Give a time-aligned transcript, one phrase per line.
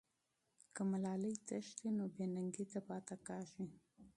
[0.73, 3.65] که ملالۍ تښتي، نو بې ننګۍ ته پاتې کېږي.